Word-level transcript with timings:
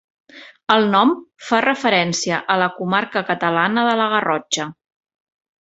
El 0.75 0.87
nom 0.93 1.11
fa 1.49 1.59
referència 1.67 2.41
a 2.55 2.57
la 2.63 2.71
comarca 2.81 3.23
catalana 3.31 3.87
de 3.93 3.95
la 4.03 4.11
Garrotxa. 4.15 4.71